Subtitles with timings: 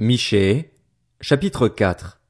[0.00, 0.70] Michée,
[1.20, 2.20] chapitre 4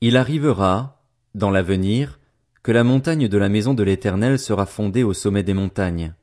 [0.00, 1.02] Il arrivera,
[1.34, 2.20] dans l'avenir,
[2.62, 6.14] que la montagne de la maison de l'Éternel sera fondée au sommet des montagnes.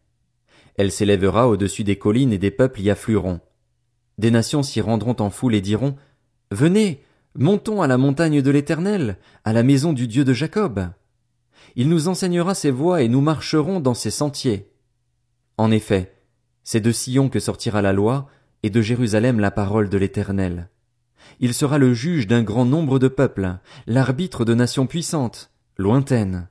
[0.78, 3.41] Elle s'élèvera au-dessus des collines et des peuples y afflueront.
[4.18, 5.97] Des nations s'y rendront en foule et diront,
[6.51, 7.03] Venez,
[7.37, 10.87] montons à la montagne de l'Éternel, à la maison du Dieu de Jacob.
[11.76, 14.72] Il nous enseignera ses voies et nous marcherons dans ses sentiers.
[15.58, 16.16] En effet,
[16.63, 18.30] c'est de Sion que sortira la loi,
[18.66, 20.70] et de Jérusalem la parole de l'Éternel.
[21.39, 26.47] Il sera le juge d'un grand nombre de peuples, l'arbitre de nations puissantes, lointaines.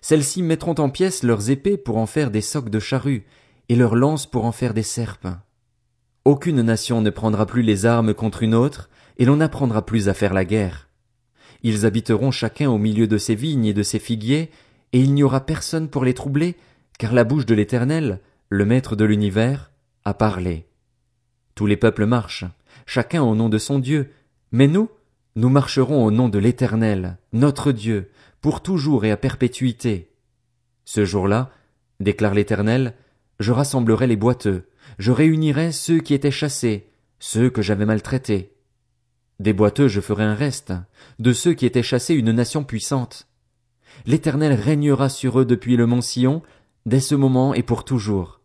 [0.00, 3.26] Celles-ci mettront en pièces leurs épées pour en faire des socs de charrues,
[3.68, 5.26] et leurs lances pour en faire des serpes.
[6.24, 8.88] Aucune nation ne prendra plus les armes contre une autre,
[9.18, 10.88] et l'on n'apprendra plus à faire la guerre.
[11.64, 14.52] Ils habiteront chacun au milieu de ses vignes et de ses figuiers,
[14.92, 16.54] et il n'y aura personne pour les troubler,
[16.96, 19.72] car la bouche de l'Éternel, le Maître de l'univers,
[20.04, 20.69] a parlé.
[21.54, 22.44] Tous les peuples marchent,
[22.86, 24.10] chacun au nom de son Dieu,
[24.52, 24.90] mais nous,
[25.36, 30.10] nous marcherons au nom de l'Éternel, notre Dieu, pour toujours et à perpétuité.
[30.84, 31.50] Ce jour-là,
[32.00, 32.94] déclare l'Éternel,
[33.38, 36.88] je rassemblerai les boiteux, je réunirai ceux qui étaient chassés,
[37.18, 38.52] ceux que j'avais maltraités.
[39.38, 40.72] Des boiteux je ferai un reste,
[41.18, 43.28] de ceux qui étaient chassés une nation puissante.
[44.06, 46.42] L'Éternel régnera sur eux depuis le mont Sion,
[46.86, 48.40] dès ce moment et pour toujours.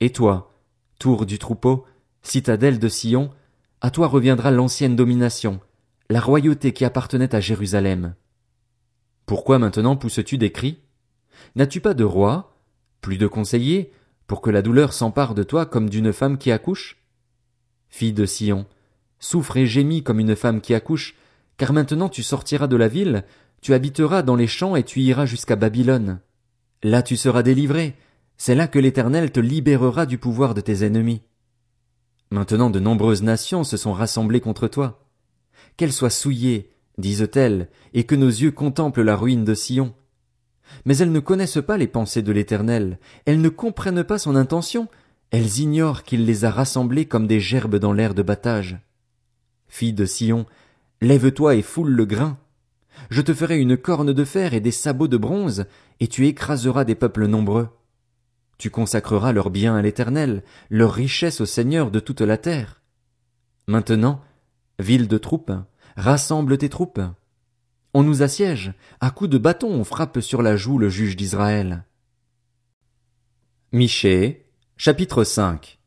[0.00, 0.52] Et toi,
[0.98, 1.84] tour du troupeau,
[2.22, 3.30] citadelle de Sion,
[3.80, 5.60] à toi reviendra l'ancienne domination,
[6.08, 8.14] la royauté qui appartenait à Jérusalem.
[9.26, 10.80] Pourquoi maintenant pousses-tu des cris?
[11.56, 12.56] N'as-tu pas de roi,
[13.00, 13.92] plus de conseillers,
[14.26, 16.98] pour que la douleur s'empare de toi comme d'une femme qui accouche?
[17.88, 18.66] Fille de Sion,
[19.18, 21.16] souffre et gémis comme une femme qui accouche,
[21.56, 23.24] car maintenant tu sortiras de la ville,
[23.60, 26.20] tu habiteras dans les champs et tu iras jusqu'à Babylone.
[26.82, 27.96] Là tu seras délivré,
[28.36, 31.22] c'est là que l'Éternel te libérera du pouvoir de tes ennemis.
[32.30, 35.04] Maintenant de nombreuses nations se sont rassemblées contre toi.
[35.76, 39.94] Qu'elles soient souillées, disent-elles, et que nos yeux contemplent la ruine de Sion.
[40.84, 44.86] Mais elles ne connaissent pas les pensées de l'Éternel, elles ne comprennent pas son intention,
[45.32, 48.78] elles ignorent qu'il les a rassemblées comme des gerbes dans l'air de battage.
[49.66, 50.46] Fille de Sion,
[51.00, 52.38] lève-toi et foule le grain.
[53.10, 55.64] Je te ferai une corne de fer et des sabots de bronze,
[55.98, 57.68] et tu écraseras des peuples nombreux.
[58.60, 62.82] Tu consacreras leurs biens à l'Éternel, leur richesse au Seigneur de toute la terre.
[63.66, 64.20] Maintenant,
[64.78, 65.50] ville de troupes,
[65.96, 67.00] rassemble tes troupes.
[67.94, 71.86] On nous assiège, à coups de bâton on frappe sur la joue le juge d'Israël.
[73.72, 74.44] Michée,
[74.76, 75.78] chapitre 5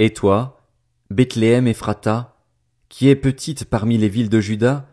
[0.00, 0.66] Et toi,
[1.10, 2.38] Bethléem Ephrata,
[2.88, 4.88] qui est petite parmi les villes de Juda,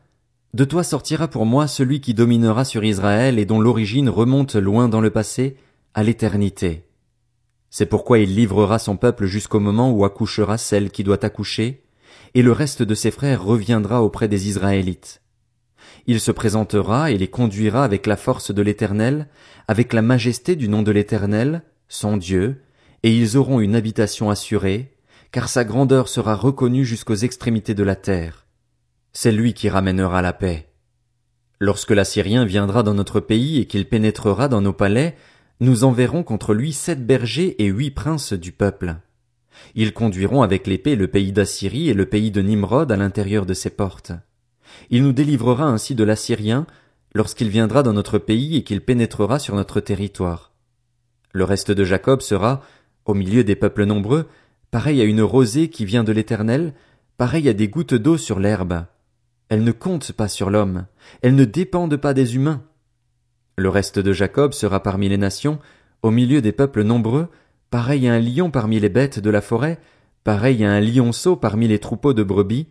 [0.53, 4.87] de toi sortira pour moi celui qui dominera sur Israël et dont l'origine remonte loin
[4.87, 5.57] dans le passé,
[5.95, 6.85] à l'éternité.
[7.71, 11.85] C'est pourquoi il livrera son peuple jusqu'au moment où accouchera celle qui doit accoucher,
[12.33, 15.21] et le reste de ses frères reviendra auprès des Israélites.
[16.05, 19.29] Il se présentera et les conduira avec la force de l'Éternel,
[19.69, 22.61] avec la majesté du nom de l'Éternel, son Dieu,
[23.03, 24.91] et ils auront une habitation assurée,
[25.31, 28.47] car sa grandeur sera reconnue jusqu'aux extrémités de la terre.
[29.13, 30.67] C'est lui qui ramènera la paix.
[31.59, 35.15] Lorsque l'Assyrien viendra dans notre pays et qu'il pénétrera dans nos palais,
[35.61, 38.95] nous enverrons contre lui sept bergers et huit princes du peuple.
[39.75, 43.53] Ils conduiront avec l'épée le pays d'Assyrie et le pays de Nimrod à l'intérieur de
[43.53, 44.11] ses portes.
[44.89, 46.65] Il nous délivrera ainsi de l'Assyrien
[47.13, 50.51] lorsqu'il viendra dans notre pays et qu'il pénétrera sur notre territoire.
[51.31, 52.61] Le reste de Jacob sera,
[53.05, 54.27] au milieu des peuples nombreux,
[54.71, 56.73] pareil à une rosée qui vient de l'Éternel,
[57.17, 58.85] pareil à des gouttes d'eau sur l'herbe.
[59.47, 60.87] Elles ne comptent pas sur l'homme,
[61.21, 62.63] elles ne dépendent pas des humains.
[63.57, 65.59] Le reste de Jacob sera parmi les nations,
[66.03, 67.27] au milieu des peuples nombreux,
[67.69, 69.79] pareil à un lion parmi les bêtes de la forêt,
[70.23, 72.67] pareil à un lionceau parmi les troupeaux de brebis.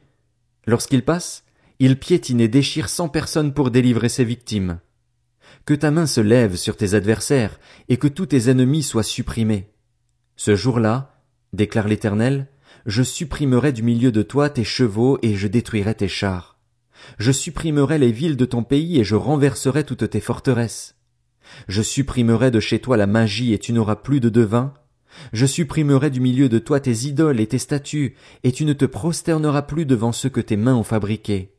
[0.67, 1.45] Lorsqu'il passe,
[1.79, 4.81] il piétine et déchire cent personnes pour délivrer ses victimes.
[5.65, 7.59] Que ta main se lève sur tes adversaires,
[7.89, 9.71] et que tous tes ennemis soient supprimés.
[10.37, 12.49] Ce jour-là, déclare l'Éternel,
[12.87, 16.59] je supprimerai du milieu de toi tes chevaux et je détruirai tes chars.
[17.19, 20.97] Je supprimerai les villes de ton pays et je renverserai toutes tes forteresses.
[21.69, 24.75] Je supprimerai de chez toi la magie et tu n'auras plus de devin.
[25.33, 28.15] Je supprimerai du milieu de toi tes idoles et tes statues,
[28.45, 31.57] et tu ne te prosterneras plus devant ceux que tes mains ont fabriqués.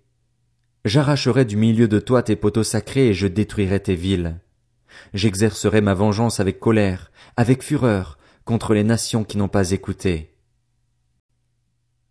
[0.86, 4.40] J'arracherai du milieu de toi tes poteaux sacrés et je détruirai tes villes.
[5.14, 10.34] J'exercerai ma vengeance avec colère, avec fureur, contre les nations qui n'ont pas écouté.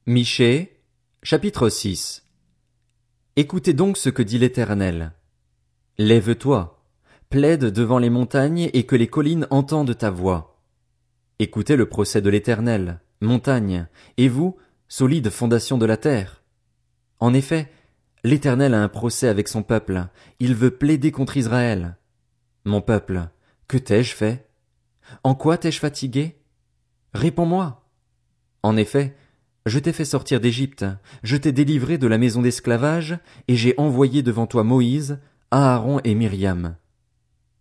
[0.07, 0.81] Michée,
[1.23, 2.30] chapitre 6
[3.37, 5.13] Écoutez donc ce que dit l'Éternel.
[5.99, 6.83] Lève-toi,
[7.29, 10.61] plaide devant les montagnes et que les collines entendent ta voix.
[11.39, 13.87] Écoutez le procès de l'Éternel, montagne,
[14.17, 14.57] et vous,
[14.89, 16.43] solide fondation de la terre.
[17.21, 17.71] En effet,
[18.25, 20.09] l'Éternel a un procès avec son peuple,
[20.41, 21.97] il veut plaider contre Israël.
[22.65, 23.29] Mon peuple,
[23.69, 24.51] que t'ai-je fait?
[25.23, 26.37] En quoi t'ai-je fatigué?
[27.15, 27.89] Réponds-moi.
[28.65, 29.17] En effet,
[29.67, 30.85] je t'ai fait sortir d'Égypte,
[31.23, 33.19] je t'ai délivré de la maison d'esclavage,
[33.49, 35.19] et j'ai envoyé devant toi Moïse,
[35.51, 36.77] Aaron et Myriam.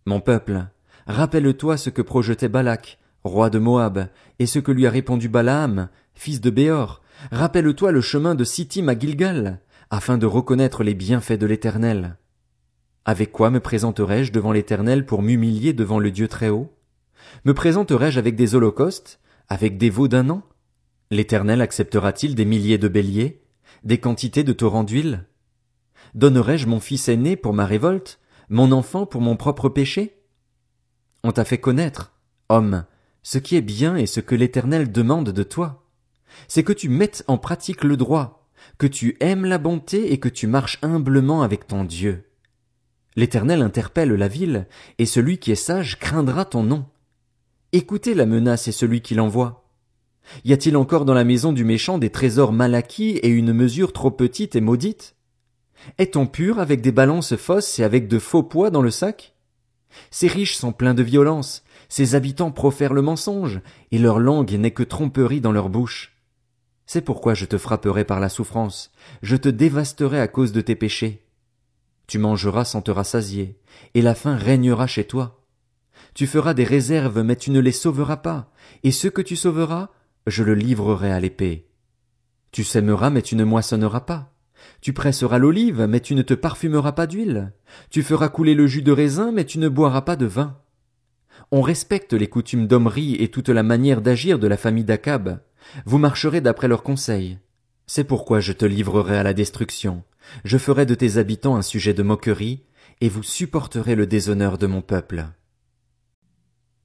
[0.06, 0.66] Mon peuple,
[1.06, 4.08] rappelle-toi ce que projetait Balak, roi de Moab,
[4.38, 7.02] et ce que lui a répondu Balaam, fils de Béor.
[7.30, 9.60] Rappelle-toi le chemin de Sittim à Gilgal,
[9.90, 12.16] afin de reconnaître les bienfaits de l'Éternel.
[13.04, 16.72] Avec quoi me présenterai-je devant l'Éternel pour m'humilier devant le Dieu très haut?
[17.44, 20.42] Me présenterai-je avec des holocaustes, avec des veaux d'un an?
[21.12, 23.42] L'Éternel acceptera-t-il des milliers de béliers,
[23.82, 25.26] des quantités de torrents d'huile?
[26.14, 30.22] Donnerai-je mon fils aîné pour ma révolte, mon enfant pour mon propre péché?
[31.24, 32.12] On t'a fait connaître,
[32.48, 32.84] homme,
[33.24, 35.84] ce qui est bien et ce que l'Éternel demande de toi.
[36.46, 38.48] C'est que tu mettes en pratique le droit,
[38.78, 42.30] que tu aimes la bonté et que tu marches humblement avec ton Dieu.
[43.16, 44.68] L'Éternel interpelle la ville,
[44.98, 46.86] et celui qui est sage craindra ton nom.
[47.72, 49.59] Écoutez la menace et celui qui l'envoie.
[50.44, 53.92] Y a-t-il encore dans la maison du méchant des trésors mal acquis et une mesure
[53.92, 55.16] trop petite et maudite?
[55.98, 59.34] Est-on pur avec des balances fausses et avec de faux poids dans le sac?
[60.10, 64.70] Ces riches sont pleins de violence, ces habitants profèrent le mensonge, et leur langue n'est
[64.70, 66.16] que tromperie dans leur bouche.
[66.86, 70.76] C'est pourquoi je te frapperai par la souffrance, je te dévasterai à cause de tes
[70.76, 71.26] péchés.
[72.06, 73.58] Tu mangeras sans te rassasier,
[73.94, 75.44] et la faim régnera chez toi.
[76.14, 78.50] Tu feras des réserves, mais tu ne les sauveras pas,
[78.82, 79.90] et ce que tu sauveras,
[80.26, 81.68] je le livrerai à l'épée.
[82.52, 84.32] Tu sèmeras, mais tu ne moissonneras pas.
[84.80, 87.52] Tu presseras l'olive, mais tu ne te parfumeras pas d'huile.
[87.90, 90.58] Tu feras couler le jus de raisin, mais tu ne boiras pas de vin.
[91.50, 95.40] On respecte les coutumes d'Omri et toute la manière d'agir de la famille d'Akab.
[95.84, 97.38] Vous marcherez d'après leurs conseils.
[97.86, 100.04] C'est pourquoi je te livrerai à la destruction.
[100.44, 102.64] Je ferai de tes habitants un sujet de moquerie,
[103.00, 105.26] et vous supporterez le déshonneur de mon peuple.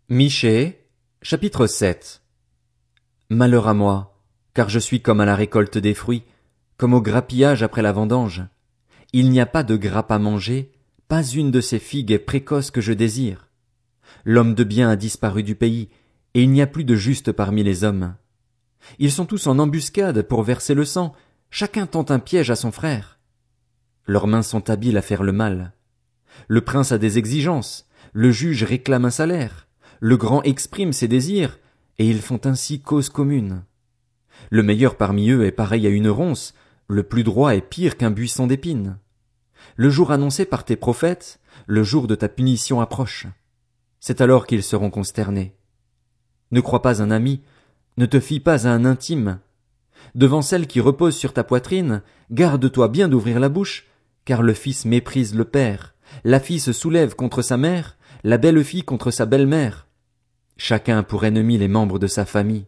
[0.10, 0.88] Michée,
[1.22, 2.25] chapitre 7
[3.30, 4.20] Malheur à moi,
[4.54, 6.24] car je suis comme à la récolte des fruits,
[6.78, 8.44] comme au grappillage après la vendange.
[9.14, 10.72] Il n'y a pas de grappe à manger,
[11.08, 13.50] pas une de ces figues est précoce que je désire.
[14.26, 15.90] L'homme de bien a disparu du pays,
[16.36, 18.14] et il n'y a plus de juste parmi les hommes.
[19.00, 21.14] Ils sont tous en embuscade pour verser le sang,
[21.50, 23.18] chacun tente un piège à son frère.
[24.06, 25.74] Leurs mains sont habiles à faire le mal.
[26.48, 29.68] Le prince a des exigences, le juge réclame un salaire,
[30.00, 31.58] le grand exprime ses désirs,
[31.98, 33.64] et ils font ainsi cause commune.
[34.50, 36.54] Le meilleur parmi eux est pareil à une ronce,
[36.88, 38.98] le plus droit est pire qu'un buisson d'épines.
[39.76, 43.28] Le jour annoncé par tes prophètes, le jour de ta punition approche.
[44.00, 45.56] C'est alors qu'ils seront consternés.
[46.52, 47.42] Ne crois pas un ami,
[47.98, 49.40] ne te fie pas à un intime.
[50.14, 53.88] Devant celle qui repose sur ta poitrine, garde-toi bien d'ouvrir la bouche,
[54.26, 58.64] car le fils méprise le père, la fille se soulève contre sa mère, la belle
[58.64, 59.88] fille contre sa belle-mère.
[60.58, 62.66] Chacun pour ennemi les membres de sa famille.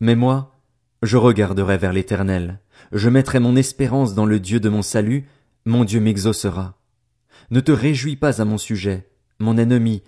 [0.00, 0.56] Mais moi,
[1.02, 2.60] je regarderai vers l'Éternel,
[2.92, 5.28] je mettrai mon espérance dans le Dieu de mon salut,
[5.64, 6.78] mon Dieu m'exaucera.
[7.50, 9.08] Ne te réjouis pas à mon sujet,
[9.38, 10.02] mon ennemi,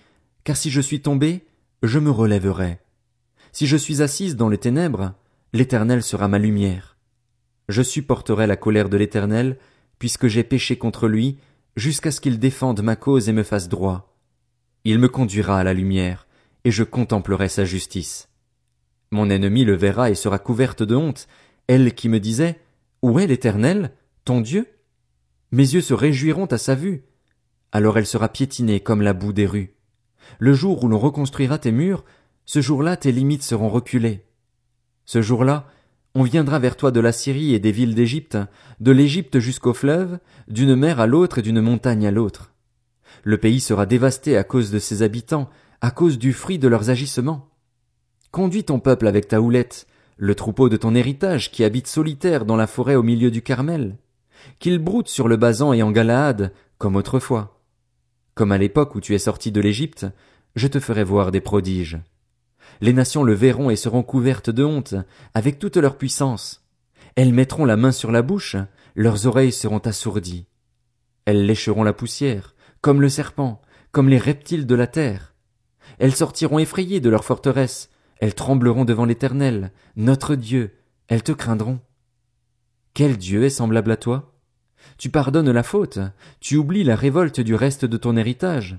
[0.44, 1.46] car si je suis tombé,
[1.82, 2.80] je me relèverai.
[3.52, 5.14] Si je suis assise dans les ténèbres,
[5.52, 6.96] l'Éternel sera ma lumière.
[7.68, 9.58] Je supporterai la colère de l'Éternel,
[9.98, 11.38] puisque j'ai péché contre lui,
[11.76, 14.16] jusqu'à ce qu'il défende ma cause et me fasse droit.
[14.84, 16.27] Il me conduira à la lumière,
[16.64, 18.28] et je contemplerai sa justice.
[19.10, 21.28] Mon ennemi le verra et sera couverte de honte,
[21.66, 22.60] elle qui me disait,
[23.02, 23.92] Où est l'Éternel,
[24.24, 24.66] ton Dieu?
[25.50, 27.04] Mes yeux se réjouiront à sa vue.
[27.72, 29.74] Alors elle sera piétinée comme la boue des rues.
[30.38, 32.04] Le jour où l'on reconstruira tes murs,
[32.44, 34.24] ce jour-là tes limites seront reculées.
[35.06, 35.66] Ce jour-là,
[36.14, 38.38] on viendra vers toi de la Syrie et des villes d'Égypte,
[38.80, 42.52] de l'Égypte jusqu'au fleuve, d'une mer à l'autre et d'une montagne à l'autre.
[43.22, 45.48] Le pays sera dévasté à cause de ses habitants,
[45.80, 47.48] à cause du fruit de leurs agissements.
[48.30, 52.56] Conduis ton peuple avec ta houlette, le troupeau de ton héritage qui habite solitaire dans
[52.56, 53.96] la forêt au milieu du Carmel,
[54.58, 57.62] qu'il broute sur le basan et en Galaad, comme autrefois.
[58.34, 60.06] Comme à l'époque où tu es sorti de l'Égypte,
[60.56, 61.98] je te ferai voir des prodiges.
[62.80, 64.94] Les nations le verront et seront couvertes de honte,
[65.34, 66.64] avec toute leur puissance.
[67.14, 68.56] Elles mettront la main sur la bouche,
[68.94, 70.46] leurs oreilles seront assourdies.
[71.24, 75.34] Elles lécheront la poussière, comme le serpent, comme les reptiles de la terre.
[75.98, 80.76] Elles sortiront effrayées de leur forteresse, elles trembleront devant l'Éternel, notre Dieu,
[81.08, 81.80] elles te craindront.
[82.94, 84.34] Quel Dieu est semblable à toi?
[84.96, 85.98] Tu pardonnes la faute,
[86.40, 88.78] tu oublies la révolte du reste de ton héritage.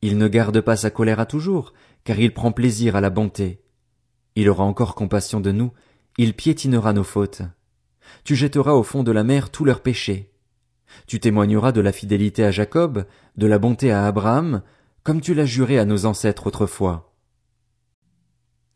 [0.00, 1.72] Il ne garde pas sa colère à toujours,
[2.04, 3.62] car il prend plaisir à la bonté.
[4.34, 5.72] Il aura encore compassion de nous,
[6.18, 7.42] il piétinera nos fautes.
[8.24, 10.32] Tu jetteras au fond de la mer tous leurs péchés.
[11.06, 14.62] Tu témoigneras de la fidélité à Jacob, de la bonté à Abraham,
[15.02, 17.12] comme tu l'as juré à nos ancêtres autrefois.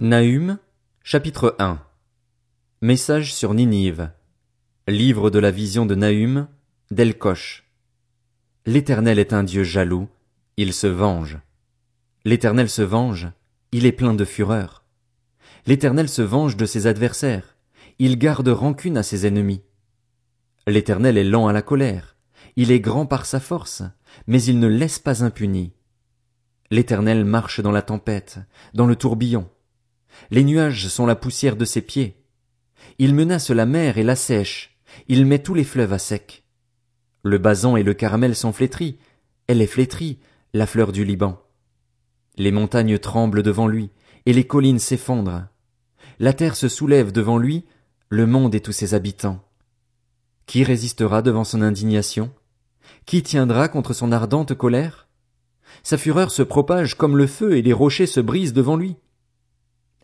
[0.00, 0.58] Nahum,
[1.04, 1.80] chapitre 1
[2.80, 4.10] Message sur Ninive.
[4.88, 6.48] Livre de la vision de Nahum,
[6.90, 7.70] d'Elkosh.
[8.66, 10.08] L'Éternel est un Dieu jaloux,
[10.56, 11.38] il se venge.
[12.24, 13.28] L'Éternel se venge,
[13.70, 14.84] il est plein de fureur.
[15.66, 17.56] L'Éternel se venge de ses adversaires,
[18.00, 19.62] il garde rancune à ses ennemis.
[20.66, 22.16] L'Éternel est lent à la colère,
[22.56, 23.84] il est grand par sa force,
[24.26, 25.75] mais il ne laisse pas impuni.
[26.70, 28.38] L'Éternel marche dans la tempête,
[28.74, 29.48] dans le tourbillon.
[30.30, 32.22] Les nuages sont la poussière de ses pieds.
[32.98, 34.76] Il menace la mer et la sèche,
[35.08, 36.44] il met tous les fleuves à sec.
[37.22, 38.98] Le basan et le caramel sont flétris,
[39.46, 40.18] elle est flétrie,
[40.54, 41.40] la fleur du Liban.
[42.36, 43.90] Les montagnes tremblent devant lui,
[44.26, 45.46] et les collines s'effondrent.
[46.18, 47.64] La terre se soulève devant lui,
[48.08, 49.42] le monde et tous ses habitants.
[50.46, 52.32] Qui résistera devant son indignation?
[53.04, 55.05] Qui tiendra contre son ardente colère?
[55.82, 58.96] Sa fureur se propage comme le feu et les rochers se brisent devant lui.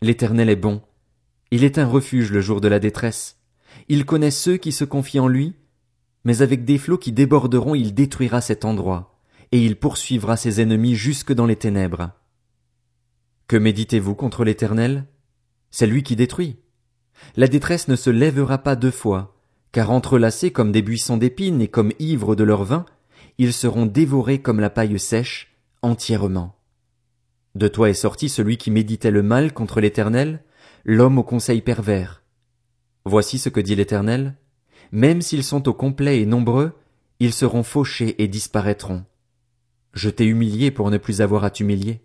[0.00, 0.82] L'éternel est bon.
[1.50, 3.38] Il est un refuge le jour de la détresse.
[3.88, 5.54] Il connaît ceux qui se confient en lui,
[6.24, 9.18] mais avec des flots qui déborderont il détruira cet endroit,
[9.50, 12.10] et il poursuivra ses ennemis jusque dans les ténèbres.
[13.48, 15.06] Que méditez-vous contre l'éternel?
[15.70, 16.56] C'est lui qui détruit.
[17.36, 19.36] La détresse ne se lèvera pas deux fois,
[19.72, 22.86] car entrelacés comme des buissons d'épines et comme ivres de leur vin,
[23.38, 25.51] ils seront dévorés comme la paille sèche,
[25.82, 26.56] entièrement.
[27.54, 30.42] De toi est sorti celui qui méditait le mal contre l'Éternel,
[30.84, 32.22] l'homme au conseil pervers.
[33.04, 34.36] Voici ce que dit l'Éternel.
[34.92, 36.72] Même s'ils sont au complet et nombreux,
[37.20, 39.04] ils seront fauchés et disparaîtront.
[39.92, 42.00] Je t'ai humilié pour ne plus avoir à t'humilier.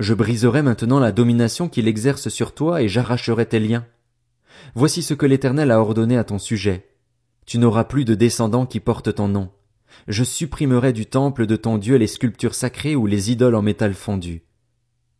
[0.00, 3.86] Je briserai maintenant la domination qu'il exerce sur toi et j'arracherai tes liens.
[4.74, 6.88] Voici ce que l'Éternel a ordonné à ton sujet.
[7.46, 9.50] Tu n'auras plus de descendants qui portent ton nom.
[10.08, 13.94] Je supprimerai du temple de ton Dieu les sculptures sacrées ou les idoles en métal
[13.94, 14.44] fondu.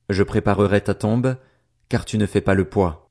[0.09, 1.37] Je préparerai ta tombe,
[1.89, 3.04] car tu ne fais pas le poids.